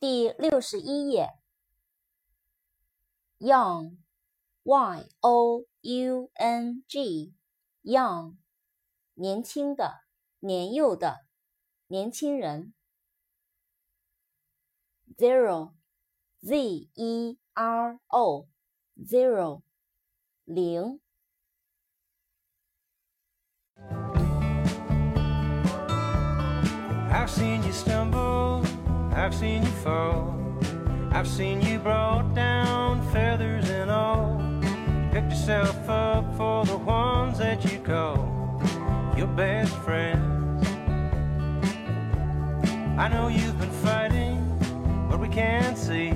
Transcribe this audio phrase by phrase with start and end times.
[0.00, 1.34] 第六十一页。
[3.38, 8.36] Young，y o u n g，young，
[9.12, 10.00] 年轻的，
[10.38, 11.26] 年幼的，
[11.88, 12.72] 年轻人。
[15.18, 19.62] Zero，z e r o，zero，
[20.46, 21.00] 零。
[27.12, 28.29] I've seen you stumble,
[29.12, 30.36] I've seen you fall.
[31.12, 34.40] I've seen you brought down, feathers and all.
[35.12, 38.62] Picked yourself up for the ones that you call
[39.16, 40.66] your best friends.
[42.98, 44.38] I know you've been fighting,
[45.10, 46.12] but we can't see.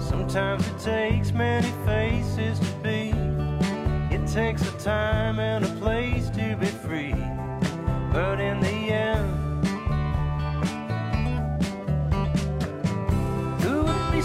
[0.00, 3.12] Sometimes it takes many faces to be.
[4.14, 5.87] It takes a time and a place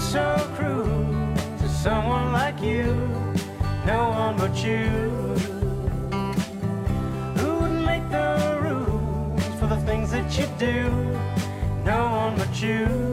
[0.03, 2.83] so cruel to someone like you?
[3.85, 4.89] No one but you.
[7.37, 10.89] Who would make the rules for the things that you do?
[11.85, 13.12] No one but you.